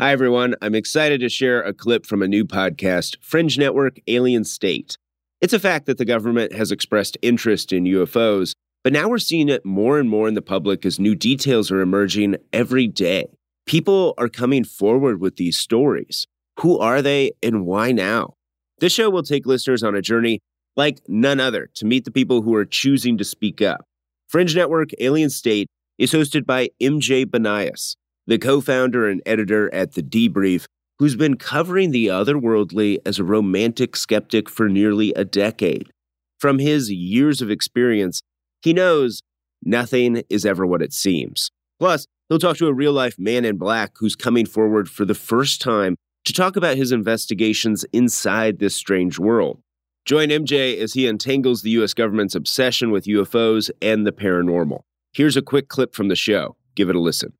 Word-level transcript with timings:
Hi, 0.00 0.12
everyone. 0.12 0.54
I'm 0.62 0.76
excited 0.76 1.18
to 1.22 1.28
share 1.28 1.60
a 1.60 1.74
clip 1.74 2.06
from 2.06 2.22
a 2.22 2.28
new 2.28 2.44
podcast, 2.44 3.16
Fringe 3.20 3.58
Network 3.58 3.98
Alien 4.06 4.44
State. 4.44 4.96
It's 5.40 5.52
a 5.52 5.58
fact 5.58 5.86
that 5.86 5.98
the 5.98 6.04
government 6.04 6.52
has 6.52 6.70
expressed 6.70 7.18
interest 7.20 7.72
in 7.72 7.82
UFOs, 7.82 8.52
but 8.84 8.92
now 8.92 9.08
we're 9.08 9.18
seeing 9.18 9.48
it 9.48 9.66
more 9.66 9.98
and 9.98 10.08
more 10.08 10.28
in 10.28 10.34
the 10.34 10.40
public 10.40 10.86
as 10.86 11.00
new 11.00 11.16
details 11.16 11.72
are 11.72 11.80
emerging 11.80 12.36
every 12.52 12.86
day. 12.86 13.26
People 13.66 14.14
are 14.18 14.28
coming 14.28 14.62
forward 14.62 15.20
with 15.20 15.34
these 15.34 15.58
stories. 15.58 16.28
Who 16.60 16.78
are 16.78 17.02
they 17.02 17.32
and 17.42 17.66
why 17.66 17.90
now? 17.90 18.34
This 18.78 18.92
show 18.92 19.10
will 19.10 19.24
take 19.24 19.46
listeners 19.46 19.82
on 19.82 19.96
a 19.96 20.00
journey 20.00 20.38
like 20.76 21.00
none 21.08 21.40
other 21.40 21.70
to 21.74 21.84
meet 21.84 22.04
the 22.04 22.12
people 22.12 22.42
who 22.42 22.54
are 22.54 22.64
choosing 22.64 23.18
to 23.18 23.24
speak 23.24 23.60
up. 23.60 23.84
Fringe 24.28 24.54
Network 24.54 24.90
Alien 25.00 25.30
State 25.30 25.66
is 25.98 26.12
hosted 26.12 26.46
by 26.46 26.68
MJ 26.80 27.26
Banias 27.26 27.96
the 28.28 28.38
co 28.38 28.60
founder 28.60 29.08
and 29.08 29.22
editor 29.26 29.72
at 29.74 29.94
The 29.94 30.02
Debrief, 30.02 30.66
who's 30.98 31.16
been 31.16 31.36
covering 31.36 31.90
the 31.90 32.06
otherworldly 32.06 32.98
as 33.04 33.18
a 33.18 33.24
romantic 33.24 33.96
skeptic 33.96 34.48
for 34.48 34.68
nearly 34.68 35.12
a 35.14 35.24
decade. 35.24 35.90
From 36.38 36.58
his 36.58 36.92
years 36.92 37.40
of 37.40 37.50
experience, 37.50 38.20
he 38.62 38.72
knows 38.72 39.22
nothing 39.64 40.22
is 40.28 40.44
ever 40.44 40.66
what 40.66 40.82
it 40.82 40.92
seems. 40.92 41.50
Plus, 41.80 42.06
he'll 42.28 42.38
talk 42.38 42.58
to 42.58 42.66
a 42.66 42.74
real 42.74 42.92
life 42.92 43.18
man 43.18 43.44
in 43.44 43.56
black 43.56 43.92
who's 43.96 44.14
coming 44.14 44.44
forward 44.44 44.90
for 44.90 45.04
the 45.04 45.14
first 45.14 45.60
time 45.62 45.96
to 46.24 46.32
talk 46.32 46.54
about 46.54 46.76
his 46.76 46.92
investigations 46.92 47.84
inside 47.92 48.58
this 48.58 48.76
strange 48.76 49.18
world. 49.18 49.60
Join 50.04 50.28
MJ 50.28 50.78
as 50.78 50.92
he 50.92 51.06
untangles 51.06 51.62
the 51.62 51.70
U.S. 51.70 51.94
government's 51.94 52.34
obsession 52.34 52.90
with 52.90 53.04
UFOs 53.04 53.70
and 53.80 54.06
the 54.06 54.12
paranormal. 54.12 54.80
Here's 55.12 55.36
a 55.36 55.42
quick 55.42 55.68
clip 55.68 55.94
from 55.94 56.08
the 56.08 56.16
show. 56.16 56.56
Give 56.74 56.90
it 56.90 56.96
a 56.96 57.00
listen. 57.00 57.32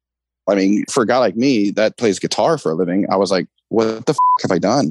I 0.48 0.54
mean, 0.54 0.84
for 0.90 1.02
a 1.02 1.06
guy 1.06 1.18
like 1.18 1.36
me 1.36 1.70
that 1.72 1.98
plays 1.98 2.18
guitar 2.18 2.56
for 2.56 2.72
a 2.72 2.74
living, 2.74 3.06
I 3.10 3.16
was 3.16 3.30
like, 3.30 3.46
what 3.68 4.06
the 4.06 4.12
f- 4.12 4.42
have 4.42 4.50
I 4.50 4.58
done? 4.58 4.88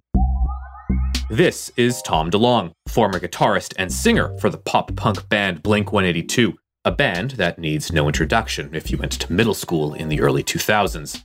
This 1.31 1.71
is 1.77 1.99
Tom 2.03 2.29
DeLonge, 2.29 2.73
former 2.87 3.19
guitarist 3.19 3.73
and 3.77 3.91
singer 3.91 4.37
for 4.37 4.51
the 4.51 4.59
pop 4.59 4.95
punk 4.95 5.27
band 5.29 5.63
Blink 5.63 5.91
182, 5.91 6.53
a 6.85 6.91
band 6.91 7.31
that 7.31 7.57
needs 7.57 7.91
no 7.91 8.05
introduction 8.05 8.69
if 8.75 8.91
you 8.91 8.97
went 8.97 9.13
to 9.13 9.33
middle 9.33 9.55
school 9.55 9.95
in 9.95 10.09
the 10.09 10.21
early 10.21 10.43
2000s. 10.43 11.23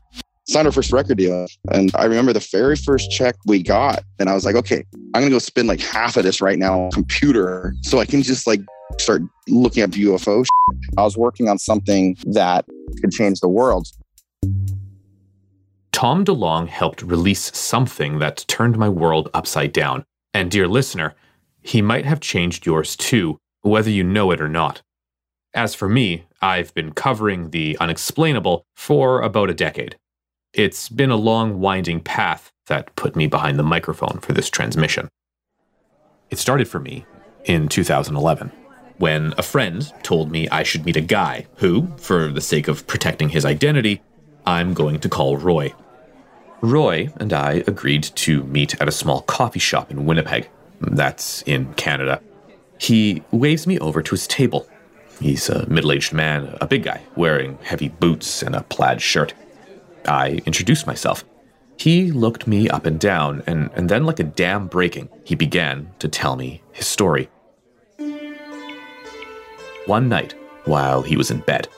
Signed 0.49 0.67
our 0.67 0.73
first 0.73 0.93
record 0.93 1.19
deal. 1.19 1.47
And 1.71 1.93
I 1.95 2.05
remember 2.05 2.33
the 2.33 2.49
very 2.51 2.75
first 2.75 3.11
check 3.11 3.37
we 3.45 3.63
got. 3.63 4.03
And 4.19 4.31
I 4.31 4.35
was 4.35 4.47
like, 4.47 4.57
okay, 4.57 4.83
I'm 5.15 5.21
going 5.21 5.27
to 5.27 5.31
go 5.31 5.39
spend 5.41 5.69
like 5.69 5.81
half 5.81 6.17
of 6.17 6.25
this 6.25 6.41
right 6.41 6.59
now 6.59 6.81
on 6.81 6.91
computer 6.91 7.75
so 7.83 7.99
I 7.99 8.07
can 8.07 8.23
just 8.23 8.47
like 8.47 8.61
start 8.99 9.23
looking 9.47 9.83
up 9.83 9.91
UFO. 9.91 10.45
I 10.97 11.03
was 11.03 11.19
working 11.19 11.51
on 11.51 11.59
something 11.59 12.17
that 12.33 12.65
could 13.01 13.13
change 13.13 13.41
the 13.41 13.49
world. 13.49 13.87
Tom 16.03 16.25
DeLonge 16.25 16.67
helped 16.67 17.01
release 17.03 17.57
something 17.57 18.19
that 18.19 18.45
turned 18.49 18.77
my 18.77 18.89
world 18.89 19.29
upside 19.33 19.73
down. 19.73 20.05
And 20.35 20.51
dear 20.51 20.67
listener, 20.67 21.15
he 21.61 21.81
might 21.81 22.05
have 22.05 22.19
changed 22.19 22.67
yours 22.67 22.97
too, 22.97 23.39
whether 23.61 23.89
you 23.89 24.03
know 24.03 24.33
it 24.33 24.41
or 24.41 24.49
not. 24.49 24.83
As 25.55 25.77
for 25.77 25.89
me, 25.89 26.25
I've 26.41 26.75
been 26.75 26.91
covering 26.91 27.51
the 27.51 27.79
unexplainable 27.79 28.65
for 28.75 29.21
about 29.23 29.49
a 29.49 29.55
decade. 29.55 29.97
It's 30.53 30.89
been 30.89 31.13
a 31.13 31.15
long, 31.15 31.61
winding 31.61 32.01
path 32.01 32.51
that 32.67 32.97
put 32.97 33.15
me 33.15 33.29
behind 33.29 33.57
the 33.57 33.63
microphone 33.63 34.19
for 34.19 34.33
this 34.33 34.51
transmission. 34.51 35.09
It 36.31 36.39
started 36.41 36.67
for 36.67 36.81
me 36.81 37.07
in 37.45 37.69
2011 37.69 38.51
when 38.99 39.35
a 39.39 39.43
friend 39.45 39.93
told 40.03 40.33
me 40.33 40.49
I 40.49 40.65
should 40.65 40.85
meet 40.85 40.97
a 40.97 41.01
guy 41.01 41.47
who, 41.59 41.93
for 41.97 42.27
the 42.27 42.41
sake 42.41 42.67
of 42.67 42.89
protecting 42.89 43.29
his 43.29 43.45
identity, 43.45 44.03
I'm 44.45 44.75
going 44.75 44.99
to 44.99 45.09
call 45.09 45.37
Roy. 45.37 45.73
Roy 46.63 47.11
and 47.17 47.33
I 47.33 47.65
agreed 47.67 48.05
to 48.05 48.45
meet 48.45 48.81
at 48.81 48.89
a 48.89 48.93
small 48.93 49.23
coffee 49.23 49.59
shop 49.59 49.91
in 49.91 50.07
Winnipeg. 50.07 50.49
That's 50.81 51.43
in 51.43 51.75
Canada. 51.75 52.23
He 52.79 53.23
waves 53.31 53.67
me 53.67 53.79
over 53.79 54.03
to 54.03 54.11
his 54.13 54.27
table. 54.27 54.67
He's 55.21 55.49
a 55.49 55.69
middle 55.69 55.93
aged 55.93 56.13
man, 56.13 56.57
a 56.61 56.67
big 56.67 56.85
guy, 56.85 57.03
wearing 57.17 57.59
heavy 57.63 57.89
boots 57.89 58.43
and 58.43 58.55
a 58.55 58.63
plaid 58.63 59.03
shirt. 59.03 59.35
I 60.07 60.41
introduced 60.47 60.87
myself. 60.87 61.25
He 61.77 62.11
looked 62.11 62.47
me 62.47 62.69
up 62.69 62.87
and 62.87 62.99
down, 62.99 63.43
and, 63.47 63.71
and 63.75 63.89
then, 63.89 64.05
like 64.05 64.21
a 64.21 64.25
dam 64.25 64.69
breaking, 64.69 65.09
he 65.25 65.35
began 65.35 65.91
to 65.99 66.09
tell 66.09 66.37
me 66.37 66.63
his 66.73 66.87
story. 66.87 67.29
One 69.87 70.09
night, 70.09 70.35
while 70.65 71.03
he 71.03 71.17
was 71.17 71.31
in 71.31 71.41
bed, 71.41 71.69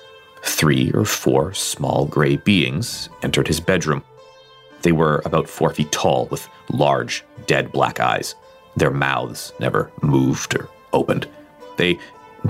Three 0.45 0.93
or 0.93 1.07
four 1.07 1.55
small 1.55 2.05
gray 2.05 2.37
beings 2.37 3.09
entered 3.23 3.49
his 3.49 3.61
bedroom. 3.61 4.05
They 4.85 4.93
were 4.93 5.23
about 5.25 5.49
four 5.49 5.73
feet 5.73 5.91
tall 5.91 6.27
with 6.27 6.49
large, 6.71 7.25
dead 7.47 7.73
black 7.73 8.01
eyes. 8.01 8.35
Their 8.77 8.91
mouths 8.91 9.53
never 9.59 9.91
moved 10.03 10.55
or 10.55 10.69
opened. 10.93 11.27
They 11.77 11.99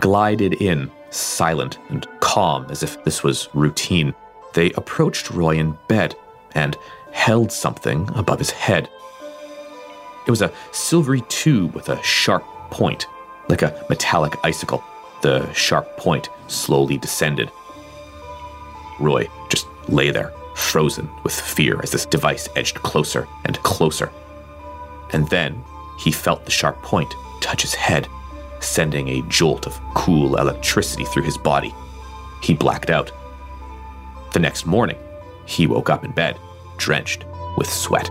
glided 0.01 0.55
in, 0.55 0.91
silent 1.11 1.79
and 1.89 2.07
calm 2.21 2.67
as 2.71 2.83
if 2.83 3.03
this 3.05 3.23
was 3.23 3.49
routine. 3.55 4.15
They 4.53 4.73
approached 4.73 5.31
Roy 5.31 5.57
in 5.57 5.79
bed 5.89 6.17
and 6.57 6.77
held 7.13 7.53
something 7.53 8.11
above 8.17 8.41
his 8.41 8.51
head. 8.51 8.91
It 10.27 10.31
was 10.31 10.43
a 10.43 10.53
silvery 10.73 11.23
tube 11.29 11.75
with 11.75 11.89
a 11.89 12.03
sharp 12.03 12.45
point, 12.71 13.07
like 13.49 13.63
a 13.63 13.87
metallic 13.89 14.35
icicle. 14.43 14.83
The 15.23 15.51
sharp 15.53 15.97
point 15.97 16.29
slowly 16.49 16.99
descended 16.99 17.51
Roy 18.99 19.29
just 19.49 19.67
lay 19.89 20.11
there, 20.11 20.33
frozen 20.55 21.09
with 21.23 21.39
fear 21.39 21.81
as 21.83 21.91
this 21.91 22.07
device 22.07 22.49
edged 22.57 22.77
closer 22.77 23.29
and 23.45 23.63
closer. 23.63 24.11
And 25.13 25.29
then 25.29 25.63
he 25.99 26.11
felt 26.11 26.45
the 26.45 26.51
sharp 26.51 26.83
point 26.83 27.13
touch 27.41 27.63
his 27.63 27.75
head, 27.75 28.09
sending 28.61 29.09
a 29.09 29.23
jolt 29.29 29.67
of 29.67 29.81
cool 29.95 30.37
electricity 30.37 31.05
through 31.05 31.25
his 31.25 31.37
body. 31.37 31.75
He 32.43 32.55
blacked 32.55 32.91
out. 32.91 33.11
The 34.33 34.41
next 34.41 34.67
morning, 34.67 34.99
he 35.47 35.67
woke 35.67 35.91
up 35.91 36.05
in 36.05 36.13
bed, 36.13 36.39
drenched 36.77 37.25
with 37.57 37.71
sweat. 37.71 38.11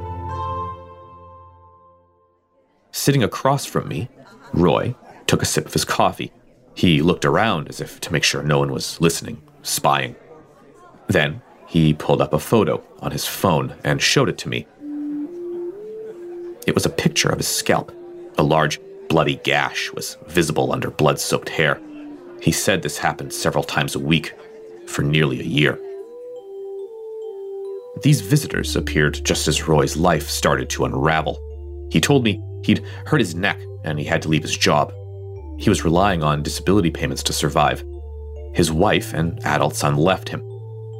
Sitting 2.91 3.23
across 3.23 3.65
from 3.65 3.87
me, 3.87 4.07
Roy 4.53 4.95
took 5.27 5.41
a 5.41 5.45
sip 5.45 5.65
of 5.65 5.73
his 5.73 5.83
coffee. 5.83 6.31
He 6.75 7.01
looked 7.01 7.25
around 7.25 7.67
as 7.67 7.81
if 7.81 7.99
to 8.01 8.13
make 8.13 8.23
sure 8.23 8.43
no 8.43 8.59
one 8.59 8.71
was 8.71 9.01
listening, 9.01 9.41
spying. 9.63 10.15
Then 11.07 11.41
he 11.73 11.91
pulled 11.91 12.21
up 12.21 12.33
a 12.33 12.39
photo 12.39 12.83
on 12.99 13.09
his 13.09 13.25
phone 13.25 13.73
and 13.83 13.99
showed 13.99 14.29
it 14.29 14.37
to 14.37 14.47
me. 14.47 14.67
It 16.67 16.75
was 16.75 16.85
a 16.85 16.89
picture 16.89 17.29
of 17.29 17.39
his 17.39 17.47
scalp. 17.47 17.91
A 18.37 18.43
large, 18.43 18.79
bloody 19.09 19.37
gash 19.37 19.91
was 19.91 20.15
visible 20.27 20.71
under 20.71 20.91
blood 20.91 21.19
soaked 21.19 21.49
hair. 21.49 21.81
He 22.39 22.51
said 22.51 22.83
this 22.83 22.99
happened 22.99 23.33
several 23.33 23.63
times 23.63 23.95
a 23.95 23.99
week 23.99 24.35
for 24.85 25.01
nearly 25.01 25.39
a 25.39 25.43
year. 25.45 25.79
These 28.03 28.21
visitors 28.21 28.75
appeared 28.75 29.25
just 29.25 29.47
as 29.47 29.67
Roy's 29.67 29.97
life 29.97 30.29
started 30.29 30.69
to 30.69 30.85
unravel. 30.85 31.39
He 31.89 31.99
told 31.99 32.23
me 32.23 32.39
he'd 32.63 32.85
hurt 33.07 33.19
his 33.19 33.33
neck 33.33 33.59
and 33.83 33.97
he 33.97 34.05
had 34.05 34.21
to 34.21 34.29
leave 34.29 34.43
his 34.43 34.55
job. 34.55 34.93
He 35.57 35.71
was 35.71 35.83
relying 35.83 36.21
on 36.21 36.43
disability 36.43 36.91
payments 36.91 37.23
to 37.23 37.33
survive. 37.33 37.83
His 38.53 38.71
wife 38.71 39.15
and 39.15 39.43
adult 39.43 39.75
son 39.75 39.97
left 39.97 40.29
him. 40.29 40.52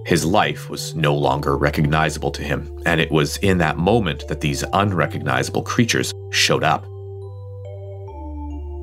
His 0.05 0.25
life 0.25 0.69
was 0.69 0.95
no 0.95 1.15
longer 1.15 1.57
recognizable 1.57 2.31
to 2.31 2.43
him, 2.43 2.69
and 2.85 2.99
it 2.99 3.09
was 3.09 3.37
in 3.37 3.57
that 3.59 3.77
moment 3.77 4.27
that 4.27 4.41
these 4.41 4.63
unrecognizable 4.73 5.63
creatures 5.63 6.13
showed 6.31 6.63
up. 6.63 6.85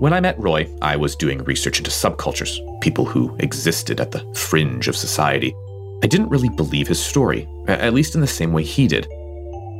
When 0.01 0.15
I 0.15 0.21
met 0.21 0.39
Roy, 0.39 0.67
I 0.81 0.97
was 0.97 1.15
doing 1.15 1.45
research 1.45 1.77
into 1.79 1.91
subcultures, 1.91 2.57
people 2.81 3.05
who 3.05 3.37
existed 3.41 4.01
at 4.01 4.13
the 4.13 4.25
fringe 4.35 4.89
of 4.89 4.97
society. 4.97 5.55
I 6.03 6.07
didn't 6.07 6.31
really 6.31 6.49
believe 6.49 6.89
his 6.89 7.05
story, 7.05 7.47
at 7.69 7.93
least 7.93 8.15
in 8.15 8.23
the 8.23 8.27
same 8.27 8.55
way 8.55 8.63
he 8.63 8.89
did. 8.89 9.07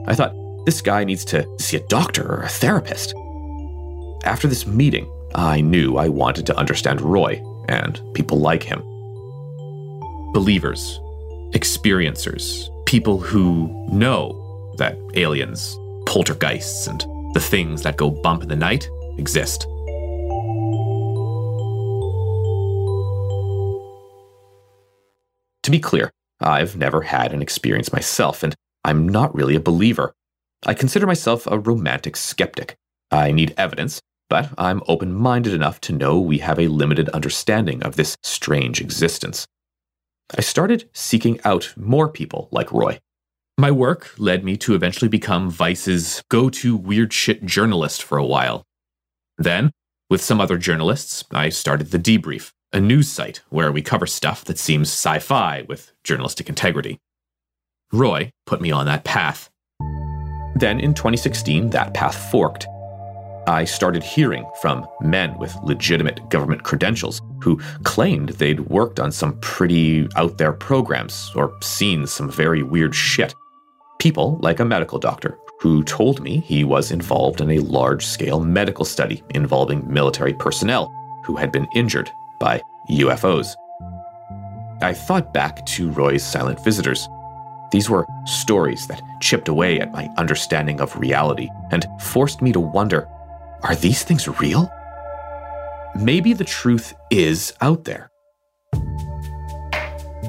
I 0.07 0.15
thought, 0.15 0.35
this 0.67 0.83
guy 0.83 1.05
needs 1.05 1.25
to 1.27 1.49
see 1.59 1.79
a 1.79 1.87
doctor 1.87 2.35
or 2.35 2.43
a 2.43 2.49
therapist. 2.51 3.15
After 4.25 4.47
this 4.47 4.67
meeting, 4.67 5.11
I 5.35 5.63
knew 5.63 5.97
I 5.97 6.09
wanted 6.09 6.45
to 6.47 6.57
understand 6.59 7.01
Roy 7.01 7.43
and 7.71 7.99
people 8.13 8.39
like 8.39 8.63
him. 8.63 8.81
Believers, 10.35 11.01
experiencers, 11.53 12.69
people 12.87 13.19
who 13.19 13.69
know 13.93 14.75
that 14.79 14.97
aliens, 15.15 15.77
poltergeists, 16.07 16.87
and 16.87 17.01
the 17.35 17.41
things 17.41 17.83
that 17.83 17.97
go 17.97 18.11
bump 18.11 18.43
in 18.43 18.49
the 18.49 18.57
night 18.57 18.89
exist. 19.19 19.67
To 25.65 25.71
be 25.71 25.79
clear, 25.79 26.11
I've 26.41 26.77
never 26.77 27.03
had 27.03 27.33
an 27.33 27.43
experience 27.43 27.93
myself, 27.93 28.43
and 28.43 28.55
I'm 28.85 29.09
not 29.09 29.35
really 29.35 29.55
a 29.55 29.61
believer. 29.61 30.13
I 30.67 30.75
consider 30.75 31.07
myself 31.07 31.47
a 31.47 31.59
romantic 31.59 32.17
skeptic. 32.17 32.77
I 33.11 33.31
need 33.31 33.55
evidence, 33.57 34.01
but 34.29 34.49
I'm 34.57 34.83
open 34.89 35.13
minded 35.13 35.53
enough 35.53 35.81
to 35.83 35.93
know 35.93 36.19
we 36.19 36.39
have 36.39 36.59
a 36.59 36.69
limited 36.69 37.09
understanding 37.11 37.83
of 37.83 37.97
this 37.97 38.17
strange 38.23 38.81
existence. 38.81 39.47
I 40.37 40.43
started 40.43 40.89
seeking 40.93 41.41
out 41.45 41.75
more 41.77 42.09
people 42.09 42.49
like 42.53 42.73
Roy. 42.73 43.01
My 43.59 43.71
work 43.71 44.15
led 44.17 44.45
me 44.45 44.57
to 44.59 44.75
eventually 44.75 45.09
become 45.09 45.51
Vice's 45.51 46.23
go 46.29 46.49
to 46.51 46.77
weird 46.77 47.13
shit 47.13 47.45
journalist 47.45 48.03
for 48.03 48.17
a 48.17 48.25
while. 48.25 48.65
Then, 49.39 49.73
with 50.09 50.23
some 50.23 50.41
other 50.41 50.57
journalists, 50.57 51.25
I 51.33 51.49
started 51.49 51.91
The 51.91 51.99
Debrief, 51.99 52.53
a 52.73 52.81
news 52.81 53.11
site 53.11 53.43
where 53.49 53.73
we 53.73 53.83
cover 53.83 54.07
stuff 54.07 54.45
that 54.45 54.59
seems 54.59 54.89
sci 54.89 55.19
fi 55.19 55.63
with 55.69 55.93
journalistic 56.05 56.49
integrity. 56.49 56.99
Roy 57.93 58.31
put 58.47 58.61
me 58.61 58.71
on 58.71 58.87
that 58.87 59.05
path. 59.05 59.51
Then 60.55 60.79
in 60.79 60.95
2016, 60.95 61.71
that 61.71 61.93
path 61.93 62.31
forked. 62.31 62.67
I 63.47 63.65
started 63.65 64.03
hearing 64.03 64.45
from 64.61 64.87
men 65.01 65.37
with 65.39 65.55
legitimate 65.63 66.29
government 66.29 66.63
credentials 66.63 67.23
who 67.41 67.61
claimed 67.85 68.31
they'd 68.31 68.61
worked 68.61 69.01
on 69.01 69.11
some 69.11 69.39
pretty 69.41 70.09
out 70.17 70.39
there 70.39 70.53
programs 70.53 71.33
or 71.35 71.57
seen 71.63 72.07
some 72.07 72.31
very 72.31 72.63
weird 72.63 72.95
shit. 72.95 73.35
People 73.99 74.39
like 74.43 74.61
a 74.61 74.65
medical 74.65 74.99
doctor 74.99 75.39
who 75.61 75.85
told 75.85 76.23
me 76.23 76.41
he 76.41 76.65
was 76.65 76.91
involved 76.91 77.41
in 77.41 77.51
a 77.51 77.59
large 77.59 78.05
scale 78.05 78.41
medical 78.41 78.85
study 78.85 79.23
involving 79.31 79.91
military 79.93 80.35
personnel 80.35 80.93
who 81.25 81.37
had 81.37 81.53
been 81.53 81.67
injured 81.75 82.11
by 82.39 82.61
UFOs. 82.91 83.55
I 84.83 84.95
thought 84.95 85.35
back 85.35 85.65
to 85.67 85.91
Roy's 85.91 86.25
silent 86.25 86.63
visitors 86.65 87.09
these 87.71 87.89
were 87.89 88.07
stories 88.25 88.87
that 88.89 89.03
chipped 89.21 89.49
away 89.49 89.81
at 89.81 89.93
my 89.93 90.09
understanding 90.17 90.81
of 90.81 90.99
reality 90.99 91.49
and 91.71 91.87
forced 92.01 92.43
me 92.43 92.53
to 92.53 92.61
wonder 92.61 93.09
are 93.63 93.75
these 93.75 94.03
things 94.03 94.27
real? 94.41 94.73
Maybe 95.95 96.33
the 96.33 96.45
truth 96.45 96.95
is 97.11 97.53
out 97.61 97.85
there. 97.85 98.11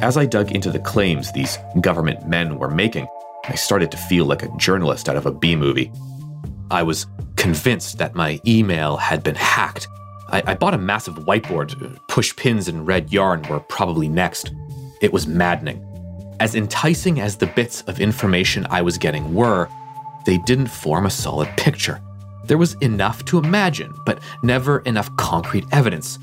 As 0.01 0.17
I 0.17 0.25
dug 0.25 0.51
into 0.51 0.71
the 0.71 0.79
claims 0.79 1.31
these 1.31 1.57
government 1.79 2.27
men 2.27 2.57
were 2.57 2.69
making, 2.69 3.07
I 3.45 3.55
started 3.55 3.91
to 3.91 3.97
feel 3.97 4.25
like 4.25 4.43
a 4.43 4.57
journalist 4.57 5.07
out 5.07 5.15
of 5.15 5.25
a 5.25 5.31
B 5.31 5.55
movie. 5.55 5.91
I 6.71 6.83
was 6.83 7.05
convinced 7.35 7.99
that 7.99 8.15
my 8.15 8.39
email 8.45 8.97
had 8.97 9.23
been 9.23 9.35
hacked. 9.35 9.87
I, 10.29 10.43
I 10.47 10.55
bought 10.55 10.73
a 10.73 10.79
massive 10.79 11.15
whiteboard. 11.15 11.97
Push 12.07 12.35
pins 12.35 12.67
and 12.67 12.87
red 12.87 13.11
yarn 13.13 13.43
were 13.43 13.59
probably 13.59 14.09
next. 14.09 14.51
It 15.01 15.13
was 15.13 15.27
maddening. 15.27 15.85
As 16.39 16.55
enticing 16.55 17.19
as 17.19 17.37
the 17.37 17.47
bits 17.47 17.81
of 17.83 17.99
information 17.99 18.65
I 18.69 18.81
was 18.81 18.97
getting 18.97 19.33
were, 19.33 19.69
they 20.25 20.37
didn't 20.39 20.67
form 20.67 21.05
a 21.05 21.11
solid 21.11 21.49
picture. 21.57 22.01
There 22.45 22.57
was 22.57 22.73
enough 22.75 23.23
to 23.25 23.37
imagine, 23.37 23.93
but 24.05 24.19
never 24.43 24.79
enough 24.79 25.15
concrete 25.17 25.65
evidence. 25.71 26.19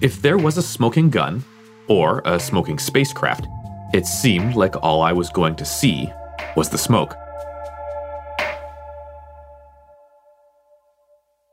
If 0.00 0.22
there 0.22 0.38
was 0.38 0.56
a 0.56 0.62
smoking 0.62 1.10
gun, 1.10 1.44
or 1.88 2.22
a 2.24 2.38
smoking 2.38 2.78
spacecraft, 2.78 3.46
it 3.92 4.06
seemed 4.06 4.56
like 4.56 4.74
all 4.82 5.02
I 5.02 5.12
was 5.12 5.30
going 5.30 5.56
to 5.56 5.64
see 5.64 6.12
was 6.56 6.68
the 6.70 6.78
smoke. 6.78 7.14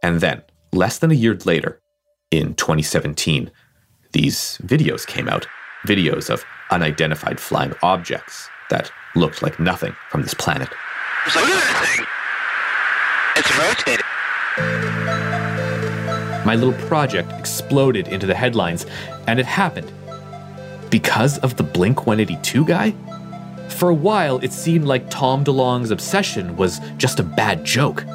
And 0.01 0.19
then, 0.19 0.41
less 0.74 1.00
than 1.00 1.12
a 1.12 1.15
year 1.15 1.38
later, 1.45 1.80
in 2.31 2.56
2017, 2.56 3.51
these 4.12 4.59
videos 4.63 5.07
came 5.07 5.30
out 5.30 5.47
videos 5.88 6.30
of 6.30 6.44
unidentified 6.71 7.39
flying 7.39 7.74
objects 7.83 8.50
that 8.69 8.91
looked 9.15 9.41
like 9.41 9.59
nothing 9.59 9.95
from 10.09 10.21
this 10.21 10.33
planet. 10.33 10.69
Look 11.35 11.45
at! 11.45 12.22
It's 13.35 13.57
rotating. 13.57 14.06
My 16.45 16.56
little 16.56 16.74
project 16.88 17.31
exploded 17.39 18.07
into 18.07 18.25
the 18.27 18.35
headlines, 18.35 18.85
and 19.27 19.39
it 19.39 19.45
happened. 19.45 19.91
Because 20.89 21.39
of 21.39 21.56
the 21.57 21.63
Blink 21.63 22.06
182 22.06 22.65
guy? 22.65 22.94
For 23.69 23.89
a 23.89 23.94
while, 23.94 24.38
it 24.39 24.51
seemed 24.53 24.85
like 24.85 25.09
Tom 25.09 25.44
DeLonge's 25.44 25.89
obsession 25.89 26.56
was 26.57 26.80
just 26.97 27.19
a 27.19 27.24
bad 27.24 27.65
joke. 27.65 28.06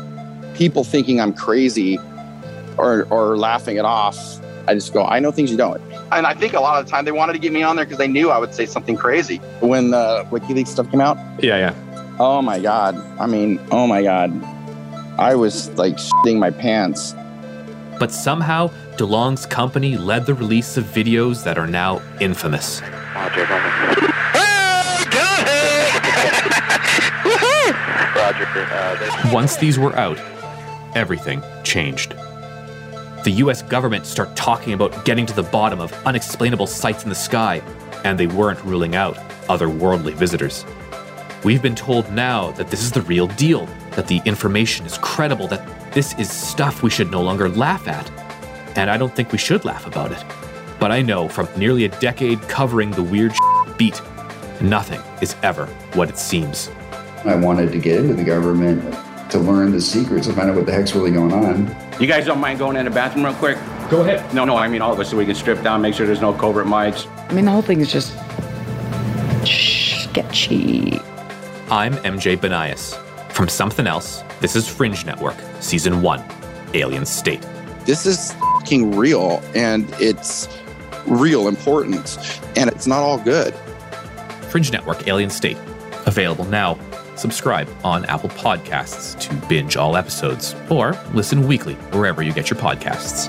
People 0.54 0.84
thinking 0.84 1.20
I'm 1.20 1.32
crazy 1.32 1.98
or, 2.76 3.04
or 3.10 3.36
laughing 3.36 3.76
it 3.76 3.84
off, 3.84 4.16
I 4.68 4.74
just 4.74 4.92
go, 4.92 5.04
I 5.04 5.18
know 5.18 5.32
things 5.32 5.50
you 5.50 5.56
don't. 5.56 5.80
And 6.12 6.26
I 6.26 6.34
think 6.34 6.52
a 6.52 6.60
lot 6.60 6.78
of 6.78 6.84
the 6.86 6.90
time 6.90 7.04
they 7.04 7.12
wanted 7.12 7.32
to 7.32 7.38
get 7.40 7.52
me 7.52 7.62
on 7.62 7.74
there 7.76 7.84
because 7.84 7.98
they 7.98 8.06
knew 8.08 8.30
I 8.30 8.38
would 8.38 8.54
say 8.54 8.66
something 8.66 8.96
crazy. 8.96 9.38
When 9.60 9.90
the 9.90 10.24
WikiLeaks 10.30 10.68
stuff 10.68 10.90
came 10.90 11.00
out, 11.00 11.16
Yeah, 11.42 11.56
yeah. 11.56 12.16
oh 12.20 12.40
my 12.42 12.60
God. 12.60 12.94
I 13.18 13.26
mean, 13.26 13.58
oh 13.72 13.86
my 13.88 14.02
God. 14.02 14.30
I 15.18 15.34
was 15.34 15.68
like 15.76 15.96
shitting 15.96 16.38
my 16.38 16.50
pants. 16.50 17.14
But 17.98 18.12
somehow, 18.12 18.70
DeLonge's 18.96 19.46
company 19.46 19.96
led 19.96 20.26
the 20.26 20.34
release 20.34 20.76
of 20.76 20.84
videos 20.84 21.42
that 21.44 21.58
are 21.58 21.66
now 21.66 22.00
infamous. 22.20 22.80
Roger, 23.14 23.40
Roger. 23.46 24.00
Got 25.10 25.48
it! 25.48 26.02
Woohoo! 27.24 28.14
Roger. 28.14 28.46
Uh, 28.72 29.22
they- 29.24 29.34
Once 29.34 29.56
these 29.56 29.78
were 29.78 29.94
out, 29.96 30.18
everything 30.94 31.42
changed. 31.64 32.14
The 33.24 33.32
US 33.42 33.62
government 33.62 34.06
started 34.06 34.36
talking 34.36 34.72
about 34.72 35.04
getting 35.04 35.26
to 35.26 35.34
the 35.34 35.42
bottom 35.42 35.80
of 35.80 35.92
unexplainable 36.06 36.68
sights 36.68 37.02
in 37.02 37.08
the 37.08 37.16
sky, 37.16 37.60
and 38.04 38.16
they 38.18 38.28
weren't 38.28 38.62
ruling 38.64 38.94
out 38.94 39.16
otherworldly 39.48 40.14
visitors. 40.14 40.64
We've 41.44 41.62
been 41.62 41.76
told 41.76 42.10
now 42.12 42.50
that 42.52 42.68
this 42.68 42.82
is 42.82 42.90
the 42.90 43.02
real 43.02 43.28
deal, 43.28 43.66
that 43.92 44.08
the 44.08 44.20
information 44.24 44.84
is 44.86 44.98
credible, 44.98 45.46
that 45.48 45.92
this 45.92 46.18
is 46.18 46.28
stuff 46.30 46.82
we 46.82 46.90
should 46.90 47.12
no 47.12 47.22
longer 47.22 47.48
laugh 47.48 47.86
at. 47.86 48.10
And 48.76 48.90
I 48.90 48.96
don't 48.96 49.14
think 49.14 49.30
we 49.30 49.38
should 49.38 49.64
laugh 49.64 49.86
about 49.86 50.10
it. 50.10 50.24
But 50.80 50.90
I 50.90 51.00
know 51.00 51.28
from 51.28 51.48
nearly 51.56 51.84
a 51.84 51.88
decade 52.00 52.40
covering 52.42 52.90
the 52.90 53.04
weird 53.04 53.32
beat, 53.76 54.00
nothing 54.60 55.00
is 55.22 55.36
ever 55.44 55.66
what 55.94 56.08
it 56.08 56.18
seems. 56.18 56.70
I 57.24 57.36
wanted 57.36 57.70
to 57.70 57.78
get 57.78 58.00
into 58.00 58.14
the 58.14 58.24
government 58.24 58.82
to 59.30 59.38
learn 59.38 59.70
the 59.70 59.80
secrets 59.80 60.26
and 60.26 60.34
find 60.34 60.50
out 60.50 60.56
what 60.56 60.66
the 60.66 60.72
heck's 60.72 60.94
really 60.94 61.12
going 61.12 61.32
on. 61.32 61.74
You 62.00 62.08
guys 62.08 62.26
don't 62.26 62.40
mind 62.40 62.58
going 62.58 62.76
in 62.76 62.84
the 62.84 62.90
bathroom 62.90 63.24
real 63.26 63.34
quick? 63.34 63.58
Go 63.90 64.00
ahead. 64.00 64.34
No, 64.34 64.44
no, 64.44 64.56
I 64.56 64.66
mean 64.66 64.82
all 64.82 64.92
of 64.92 64.98
us 64.98 65.10
so 65.10 65.16
we 65.16 65.24
can 65.24 65.36
strip 65.36 65.62
down, 65.62 65.82
make 65.82 65.94
sure 65.94 66.04
there's 66.04 66.20
no 66.20 66.32
covert 66.32 66.66
mics. 66.66 67.06
I 67.30 67.32
mean, 67.32 67.44
the 67.44 67.52
whole 67.52 67.62
thing 67.62 67.80
is 67.80 67.92
just 67.92 68.12
sketchy. 69.44 71.00
I'm 71.70 71.96
MJ 71.96 72.38
Banias. 72.38 72.96
From 73.30 73.46
Somethin' 73.46 73.86
Else, 73.86 74.22
this 74.40 74.56
is 74.56 74.66
Fringe 74.66 75.04
Network, 75.04 75.36
Season 75.60 76.00
1 76.00 76.24
Alien 76.72 77.04
State. 77.04 77.46
This 77.84 78.06
is 78.06 78.32
fucking 78.32 78.96
real 78.96 79.42
and 79.54 79.86
it's 80.00 80.48
real 81.06 81.46
important 81.46 82.18
and 82.56 82.70
it's 82.70 82.86
not 82.86 83.00
all 83.00 83.18
good. 83.18 83.54
Fringe 84.48 84.72
Network 84.72 85.06
Alien 85.08 85.28
State. 85.28 85.58
Available 86.06 86.46
now. 86.46 86.78
Subscribe 87.16 87.68
on 87.84 88.06
Apple 88.06 88.30
Podcasts 88.30 89.18
to 89.20 89.34
binge 89.46 89.76
all 89.76 89.94
episodes 89.94 90.56
or 90.70 90.98
listen 91.12 91.46
weekly 91.46 91.74
wherever 91.92 92.22
you 92.22 92.32
get 92.32 92.48
your 92.48 92.58
podcasts. 92.58 93.28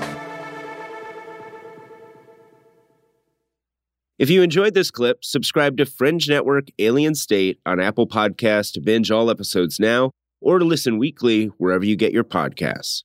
If 4.20 4.28
you 4.28 4.42
enjoyed 4.42 4.74
this 4.74 4.90
clip, 4.90 5.24
subscribe 5.24 5.78
to 5.78 5.86
Fringe 5.86 6.28
Network 6.28 6.66
Alien 6.78 7.14
State 7.14 7.58
on 7.64 7.80
Apple 7.80 8.06
Podcasts 8.06 8.70
to 8.74 8.80
binge 8.82 9.10
all 9.10 9.30
episodes 9.30 9.80
now 9.80 10.10
or 10.42 10.58
to 10.58 10.64
listen 10.66 10.98
weekly 10.98 11.46
wherever 11.56 11.86
you 11.86 11.96
get 11.96 12.12
your 12.12 12.22
podcasts. 12.22 13.02